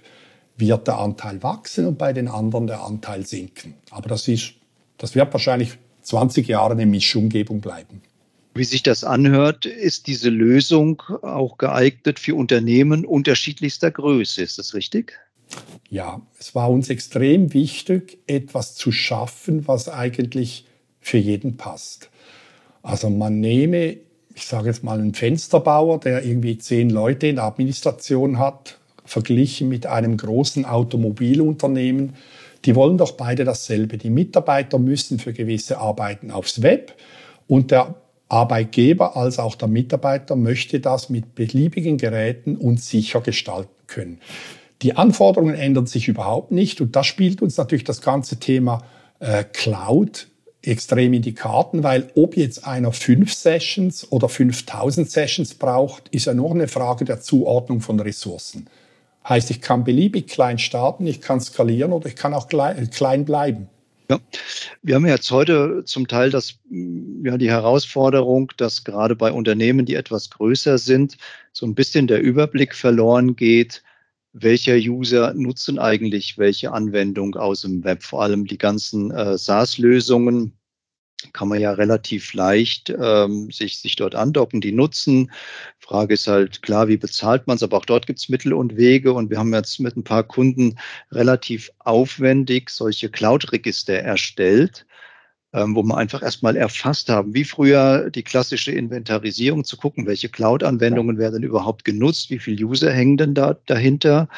[0.58, 3.75] wird der Anteil wachsen und bei den anderen der Anteil sinken.
[3.89, 4.54] Aber das ist,
[4.97, 8.01] das wird wahrscheinlich 20 Jahre eine Mischumgebung bleiben.
[8.54, 14.41] Wie sich das anhört, ist diese Lösung auch geeignet für Unternehmen unterschiedlichster Größe.
[14.41, 15.13] Ist das richtig?
[15.90, 20.66] Ja, es war uns extrem wichtig, etwas zu schaffen, was eigentlich
[21.00, 22.10] für jeden passt.
[22.82, 23.98] Also man nehme,
[24.34, 29.68] ich sage jetzt mal, einen Fensterbauer, der irgendwie zehn Leute in der Administration hat verglichen
[29.68, 32.14] mit einem großen Automobilunternehmen.
[32.66, 33.98] Die wollen doch beide dasselbe.
[33.98, 36.96] Die Mitarbeiter müssen für gewisse Arbeiten aufs Web
[37.48, 37.96] und der
[38.30, 44.22] Arbeitgeber als auch der Mitarbeiter möchte das mit beliebigen Geräten und sicher gestalten können.
[44.82, 48.84] Die Anforderungen ändern sich überhaupt nicht und da spielt uns natürlich das ganze Thema
[49.20, 50.28] äh, Cloud
[50.63, 56.26] extrem in die Karten, weil ob jetzt einer fünf Sessions oder 5000 Sessions braucht, ist
[56.26, 58.67] ja nur eine Frage der Zuordnung von Ressourcen.
[59.28, 63.70] Heißt, ich kann beliebig klein starten, ich kann skalieren oder ich kann auch klein bleiben.
[64.10, 64.20] Ja,
[64.82, 66.56] wir haben jetzt heute zum Teil das,
[67.24, 71.17] ja, die Herausforderung, dass gerade bei Unternehmen, die etwas größer sind,
[71.54, 73.84] so ein bisschen der Überblick verloren geht,
[74.34, 80.54] welcher User nutzen eigentlich welche Anwendung aus dem Web, vor allem die ganzen äh, SaaS-Lösungen,
[81.34, 85.32] kann man ja relativ leicht ähm, sich, sich dort andocken, die nutzen.
[85.80, 88.76] Frage ist halt klar, wie bezahlt man es, aber auch dort gibt es Mittel und
[88.76, 89.13] Wege.
[89.13, 90.78] Und wir haben jetzt mit ein paar Kunden
[91.12, 94.86] relativ aufwendig solche Cloud-Register erstellt,
[95.54, 101.18] wo wir einfach erstmal erfasst haben, wie früher die klassische Inventarisierung zu gucken, welche Cloud-Anwendungen
[101.18, 104.30] werden überhaupt genutzt, wie viele User hängen denn da dahinter.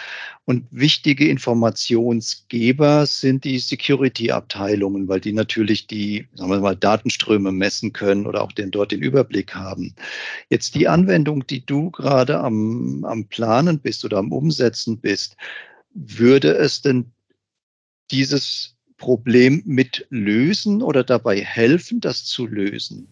[0.45, 7.93] Und wichtige Informationsgeber sind die Security-Abteilungen, weil die natürlich die, sagen wir mal, Datenströme messen
[7.93, 9.93] können oder auch den, dort den Überblick haben.
[10.49, 15.38] Jetzt die Anwendung, die du gerade am, am Planen bist oder am Umsetzen bist,
[15.93, 17.12] würde es denn
[18.10, 18.72] dieses
[19.03, 23.09] Problem mit lösen oder dabei helfen, das zu lösen?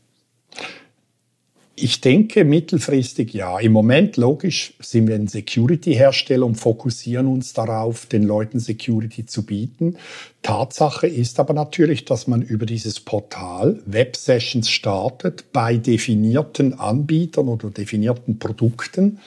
[1.75, 3.59] Ich denke mittelfristig ja.
[3.59, 9.45] Im Moment, logisch, sind wir ein Security-Hersteller und fokussieren uns darauf, den Leuten Security zu
[9.45, 9.97] bieten.
[10.43, 17.69] Tatsache ist aber natürlich, dass man über dieses Portal Web-Sessions startet bei definierten Anbietern oder
[17.69, 19.19] definierten Produkten.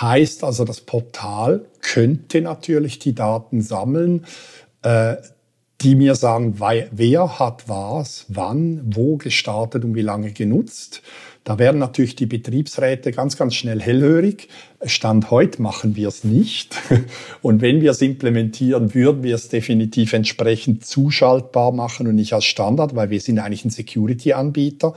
[0.00, 4.24] Heißt also, das Portal könnte natürlich die Daten sammeln.
[4.80, 5.16] Äh,
[5.80, 11.02] die mir sagen, wer hat was, wann, wo gestartet und wie lange genutzt.
[11.44, 14.48] Da werden natürlich die Betriebsräte ganz, ganz schnell hellhörig.
[14.84, 16.76] Stand heute machen wir es nicht.
[17.42, 22.44] Und wenn wir es implementieren, würden wir es definitiv entsprechend zuschaltbar machen und nicht als
[22.44, 24.94] Standard, weil wir sind eigentlich ein Security-Anbieter.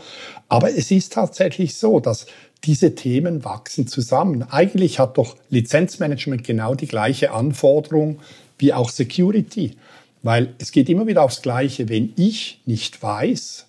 [0.49, 2.25] Aber es ist tatsächlich so, dass
[2.65, 4.43] diese Themen wachsen zusammen.
[4.43, 8.19] Eigentlich hat doch Lizenzmanagement genau die gleiche Anforderung
[8.57, 9.77] wie auch Security.
[10.23, 11.89] Weil es geht immer wieder aufs Gleiche.
[11.89, 13.65] Wenn ich nicht weiß,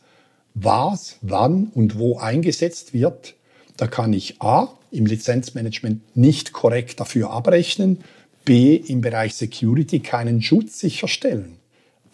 [0.54, 3.34] was, wann und wo eingesetzt wird,
[3.76, 7.98] da kann ich A im Lizenzmanagement nicht korrekt dafür abrechnen,
[8.44, 11.56] B im Bereich Security keinen Schutz sicherstellen.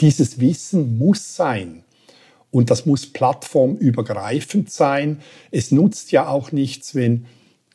[0.00, 1.82] Dieses Wissen muss sein.
[2.50, 5.20] Und das muss plattformübergreifend sein.
[5.50, 7.26] Es nutzt ja auch nichts, wenn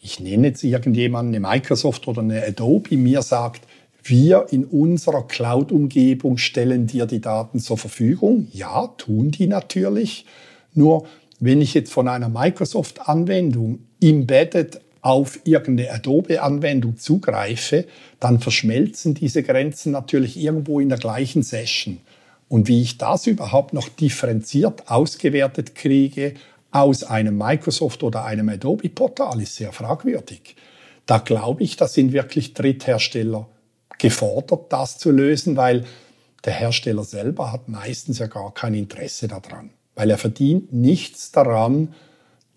[0.02, 3.62] ich nenne jetzt irgendjemanden, eine Microsoft oder eine Adobe mir sagt,
[4.04, 8.48] wir in unserer Cloud-Umgebung stellen dir die Daten zur Verfügung.
[8.52, 10.26] Ja, tun die natürlich.
[10.74, 11.06] Nur
[11.40, 17.86] wenn ich jetzt von einer Microsoft-Anwendung embedded auf irgendeine Adobe-Anwendung zugreife,
[18.20, 22.00] dann verschmelzen diese Grenzen natürlich irgendwo in der gleichen Session.
[22.50, 26.34] Und wie ich das überhaupt noch differenziert ausgewertet kriege
[26.72, 30.56] aus einem Microsoft oder einem Adobe-Portal, ist sehr fragwürdig.
[31.06, 33.48] Da glaube ich, da sind wirklich Dritthersteller
[34.04, 35.86] gefordert, das zu lösen, weil
[36.44, 41.94] der Hersteller selber hat meistens ja gar kein Interesse daran, weil er verdient nichts daran,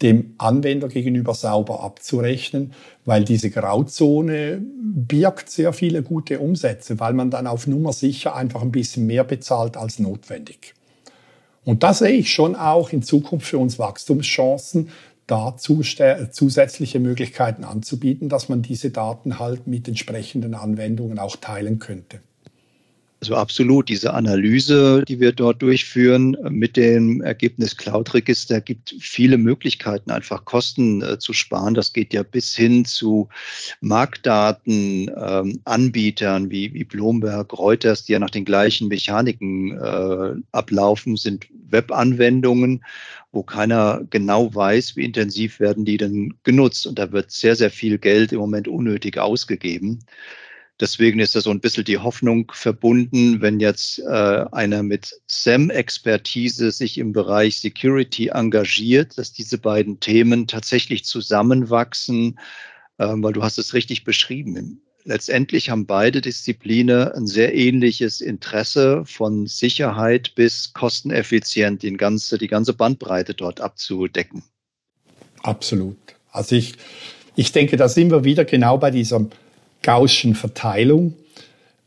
[0.03, 2.75] dem Anwender gegenüber sauber abzurechnen,
[3.05, 8.63] weil diese Grauzone birgt sehr viele gute Umsätze, weil man dann auf Nummer sicher einfach
[8.63, 10.75] ein bisschen mehr bezahlt als notwendig.
[11.65, 14.91] Und da sehe ich schon auch in Zukunft für uns Wachstumschancen,
[15.27, 22.21] da zusätzliche Möglichkeiten anzubieten, dass man diese Daten halt mit entsprechenden Anwendungen auch teilen könnte.
[23.21, 30.11] Also absolut, diese Analyse, die wir dort durchführen mit dem Ergebnis Cloud-Register, gibt viele Möglichkeiten,
[30.11, 31.73] einfach Kosten äh, zu sparen.
[31.73, 33.29] Das geht ja bis hin zu
[33.81, 41.17] Marktdaten, ähm, Anbietern wie, wie Bloomberg, Reuters, die ja nach den gleichen Mechaniken äh, ablaufen,
[41.17, 42.85] sind Webanwendungen,
[43.37, 46.87] wo keiner genau weiß, wie intensiv werden die denn genutzt.
[46.87, 50.01] Und da wird sehr, sehr viel Geld im Moment unnötig ausgegeben.
[50.81, 56.71] Deswegen ist da so ein bisschen die Hoffnung verbunden, wenn jetzt äh, einer mit SAM-Expertise
[56.71, 62.39] sich im Bereich Security engagiert, dass diese beiden Themen tatsächlich zusammenwachsen,
[62.99, 64.83] äh, weil du hast es richtig beschrieben.
[65.09, 72.49] Letztendlich haben beide Disziplinen ein sehr ähnliches Interesse von Sicherheit bis kosteneffizient, die ganze, die
[72.49, 74.43] ganze Bandbreite dort abzudecken.
[75.45, 75.97] Absolut.
[76.33, 76.75] Also ich,
[77.37, 79.25] ich denke, da sind wir wieder genau bei dieser
[79.83, 81.15] Gaußschen Verteilung.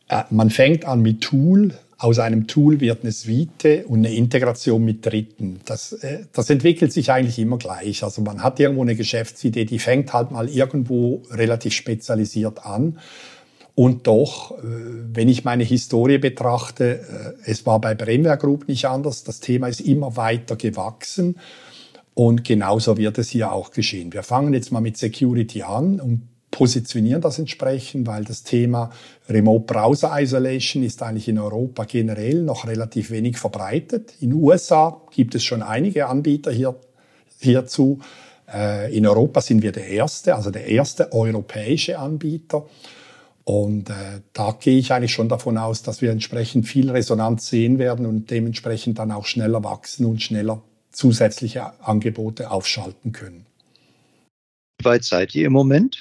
[0.08, 4.84] Äh, man fängt an mit Tool, aus einem Tool wird eine Suite und eine Integration
[4.84, 5.60] mit Dritten.
[5.66, 8.04] Das, äh, das entwickelt sich eigentlich immer gleich.
[8.04, 13.00] Also man hat irgendwo eine Geschäftsidee, die fängt halt mal irgendwo relativ spezialisiert an.
[13.76, 19.26] Und doch, äh, wenn ich meine Historie betrachte, es war bei Bremware Group nicht anders.
[19.26, 21.36] Das Thema ist immer weiter gewachsen.
[22.14, 24.14] Und genauso wird es hier auch geschehen.
[24.14, 28.92] Wir fangen jetzt mal mit Security an und positionieren das entsprechend, weil das Thema
[29.30, 34.14] Remote Browser Isolation ist eigentlich in Europa generell noch relativ wenig verbreitet.
[34.20, 36.76] In den USA gibt es schon einige Anbieter hier,
[37.40, 38.00] hierzu.
[38.52, 42.66] Äh, in Europa sind wir der erste, also der erste europäische Anbieter.
[43.44, 47.80] Und äh, da gehe ich eigentlich schon davon aus, dass wir entsprechend viel Resonanz sehen
[47.80, 53.46] werden und dementsprechend dann auch schneller wachsen und schneller zusätzliche Angebote aufschalten können.
[54.80, 55.98] Wie weit seid ihr im Moment?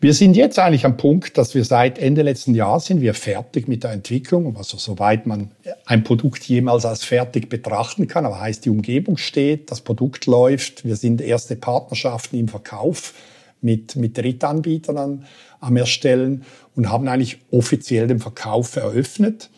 [0.00, 3.68] Wir sind jetzt eigentlich am Punkt, dass wir seit Ende letzten Jahres sind wir fertig
[3.68, 5.50] mit der Entwicklung, also soweit man
[5.84, 10.86] ein Produkt jemals als fertig betrachten kann, aber heißt die Umgebung steht, das Produkt läuft,
[10.86, 13.12] wir sind erste Partnerschaften im Verkauf
[13.60, 15.26] mit, mit Drittanbietern an,
[15.60, 19.50] am Erstellen und haben eigentlich offiziell den Verkauf eröffnet.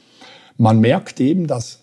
[0.57, 1.82] Man merkt eben, dass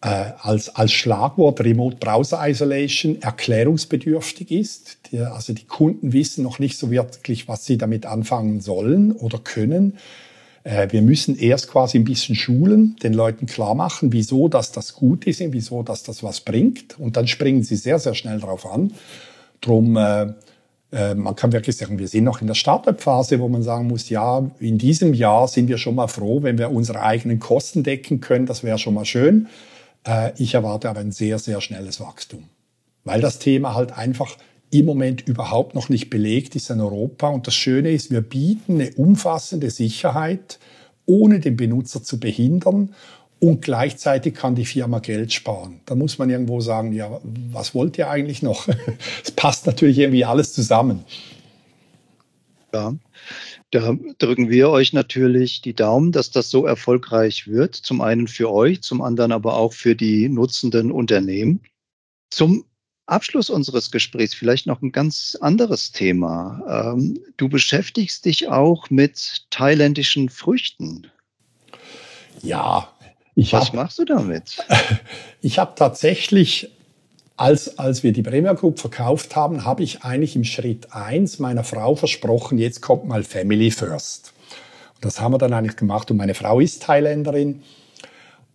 [0.00, 4.98] als, als Schlagwort Remote Browser Isolation erklärungsbedürftig ist.
[5.10, 9.38] Die, also die Kunden wissen noch nicht so wirklich, was sie damit anfangen sollen oder
[9.38, 9.98] können.
[10.64, 14.94] Äh, wir müssen erst quasi ein bisschen schulen, den Leuten klar machen, wieso dass das
[14.94, 16.98] gut ist und wieso dass das was bringt.
[16.98, 18.92] Und dann springen sie sehr, sehr schnell drauf an.
[19.60, 20.32] Drum äh,
[20.92, 24.08] äh, man kann wirklich sagen, wir sind noch in der Startup-Phase, wo man sagen muss,
[24.08, 28.20] ja, in diesem Jahr sind wir schon mal froh, wenn wir unsere eigenen Kosten decken
[28.20, 28.46] können.
[28.46, 29.48] Das wäre schon mal schön.
[30.08, 32.44] Äh, ich erwarte aber ein sehr, sehr schnelles Wachstum,
[33.04, 34.36] weil das Thema halt einfach
[34.70, 37.28] im Moment überhaupt noch nicht belegt ist in Europa.
[37.28, 40.58] Und das Schöne ist, wir bieten eine umfassende Sicherheit,
[41.06, 42.94] ohne den Benutzer zu behindern.
[43.40, 45.80] Und gleichzeitig kann die Firma Geld sparen.
[45.86, 47.20] Da muss man irgendwo sagen, ja,
[47.52, 48.68] was wollt ihr eigentlich noch?
[49.24, 51.04] Es passt natürlich irgendwie alles zusammen.
[52.74, 52.94] Ja.
[53.70, 57.74] Da drücken wir euch natürlich die Daumen, dass das so erfolgreich wird.
[57.74, 61.60] Zum einen für euch, zum anderen aber auch für die nutzenden Unternehmen.
[62.30, 62.64] Zum
[63.04, 66.94] Abschluss unseres Gesprächs vielleicht noch ein ganz anderes Thema.
[66.94, 71.10] Ähm, du beschäftigst dich auch mit thailändischen Früchten.
[72.42, 72.92] Ja.
[73.34, 74.58] Ich Was hab, machst du damit?
[75.40, 76.72] Ich habe tatsächlich
[77.38, 81.64] als, als wir die Premier Group verkauft haben, habe ich eigentlich im Schritt eins meiner
[81.64, 84.32] Frau versprochen, jetzt kommt mal Family First.
[84.96, 87.62] Und das haben wir dann eigentlich gemacht und meine Frau ist Thailänderin.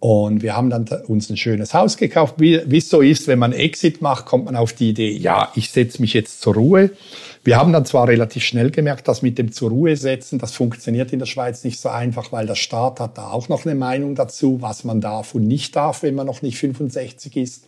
[0.01, 2.35] Und wir haben dann uns ein schönes Haus gekauft.
[2.37, 5.49] Wie, wie es so ist, wenn man Exit macht, kommt man auf die Idee, ja,
[5.55, 6.89] ich setze mich jetzt zur Ruhe.
[7.45, 11.13] Wir haben dann zwar relativ schnell gemerkt, dass mit dem zur Ruhe setzen, das funktioniert
[11.13, 14.15] in der Schweiz nicht so einfach, weil der Staat hat da auch noch eine Meinung
[14.15, 17.65] dazu, was man darf und nicht darf, wenn man noch nicht 65 ist.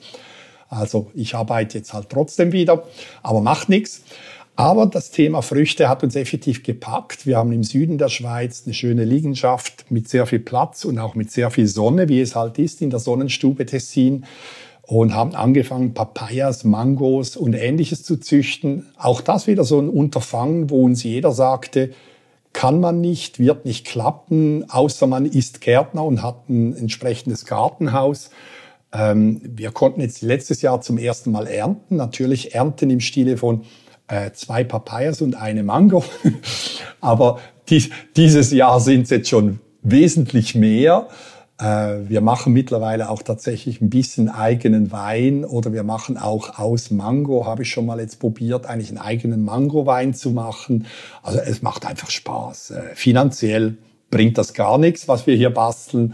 [0.69, 2.83] Also ich arbeite jetzt halt trotzdem wieder,
[3.23, 4.01] aber macht nichts.
[4.57, 7.25] Aber das Thema Früchte hat uns effektiv gepackt.
[7.25, 11.13] Wir haben im Süden der Schweiz eine schöne Liegenschaft mit sehr viel Platz und auch
[11.13, 14.25] mit sehr viel Sonne, wie es halt ist in der Sonnenstube Tessin.
[14.87, 18.85] Und haben angefangen, Papayas, Mangos und ähnliches zu züchten.
[18.97, 21.89] Auch das wieder so ein Unterfangen, wo uns jeder sagte,
[22.53, 28.29] kann man nicht, wird nicht klappen, außer man ist Gärtner und hat ein entsprechendes Gartenhaus.
[28.95, 31.97] Ähm, wir konnten jetzt letztes Jahr zum ersten Mal ernten.
[31.97, 33.63] Natürlich ernten im Stile von
[34.07, 36.03] äh, zwei Papayas und eine Mango.
[37.01, 41.09] Aber dies, dieses Jahr sind es jetzt schon wesentlich mehr.
[41.59, 46.89] Äh, wir machen mittlerweile auch tatsächlich ein bisschen eigenen Wein oder wir machen auch aus
[46.91, 50.85] Mango, habe ich schon mal jetzt probiert, eigentlich einen eigenen Mango-Wein zu machen.
[51.21, 52.71] Also es macht einfach Spaß.
[52.71, 53.77] Äh, finanziell
[54.09, 56.13] bringt das gar nichts, was wir hier basteln.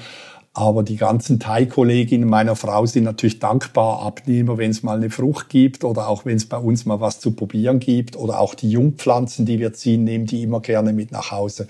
[0.54, 5.48] Aber die ganzen Thai-Kolleginnen meiner Frau sind natürlich dankbar Abnehmer, wenn es mal eine Frucht
[5.48, 8.70] gibt oder auch wenn es bei uns mal was zu probieren gibt oder auch die
[8.70, 11.68] Jungpflanzen, die wir ziehen, nehmen die immer gerne mit nach Hause.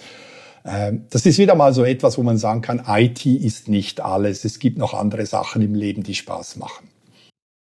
[0.65, 4.45] Ähm, das ist wieder mal so etwas, wo man sagen kann, IT ist nicht alles.
[4.45, 6.87] Es gibt noch andere Sachen im Leben, die Spaß machen.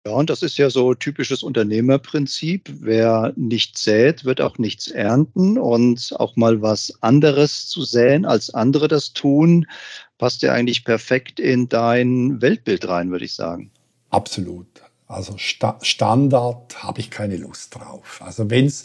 [0.05, 2.69] Ja, und das ist ja so typisches Unternehmerprinzip.
[2.81, 5.59] Wer nicht sät, wird auch nichts ernten.
[5.59, 9.67] Und auch mal was anderes zu säen, als andere das tun,
[10.23, 13.73] passt ja eigentlich perfekt in dein Weltbild rein, würde ich sagen.
[14.11, 14.68] Absolut.
[15.09, 18.23] Also Sta Standard habe ich keine Lust drauf.
[18.25, 18.85] Also wenn es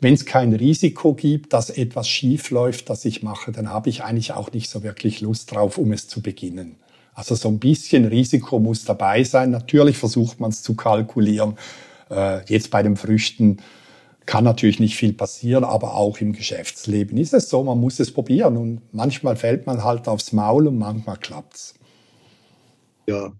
[0.00, 4.02] wenn es kein Risiko gibt, dass etwas schief läuft, das ich mache, dann habe ich
[4.02, 6.76] eigentlich auch nicht so wirklich Lust drauf, um es zu beginnen.
[7.12, 9.50] Also so ein bisschen Risiko muss dabei sein.
[9.50, 11.58] Natürlich versucht man es zu kalkulieren.
[12.10, 13.58] Äh, jetzt bei den Früchten
[14.28, 18.12] kann natürlich nicht viel passieren, aber auch im Geschäftsleben ist es so, man muss es
[18.12, 21.72] probieren und manchmal fällt man halt aufs Maul und manchmal klappt's.
[23.06, 23.32] Ja.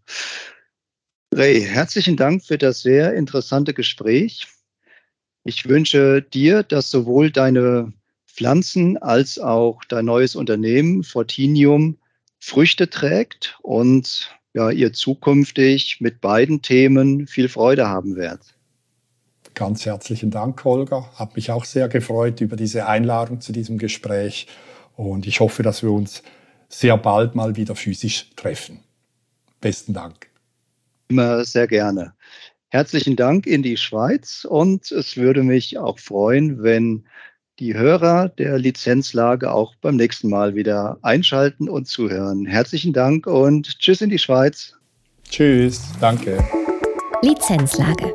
[1.34, 4.47] Ray, herzlichen Dank für das sehr interessante Gespräch.
[5.45, 7.93] Ich wünsche dir, dass sowohl deine
[8.26, 11.99] Pflanzen als auch dein neues Unternehmen Fortinium
[12.41, 18.57] Früchte trägt und ja, ihr zukünftig mit beiden Themen viel Freude haben werdet.
[19.59, 21.11] Ganz herzlichen Dank, Holger.
[21.16, 24.46] Hat mich auch sehr gefreut über diese Einladung zu diesem Gespräch.
[24.94, 26.22] Und ich hoffe, dass wir uns
[26.68, 28.84] sehr bald mal wieder physisch treffen.
[29.61, 30.28] Besten Dank.
[31.09, 32.12] Immer sehr gerne.
[32.68, 37.04] Herzlichen Dank in die Schweiz und es würde mich auch freuen, wenn
[37.59, 42.46] die Hörer der Lizenzlage auch beim nächsten Mal wieder einschalten und zuhören.
[42.46, 44.76] Herzlichen Dank und tschüss in die Schweiz.
[45.28, 46.38] Tschüss, danke.
[47.22, 48.14] Lizenzlage